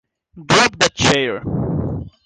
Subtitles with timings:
[0.35, 1.43] Drop that chair!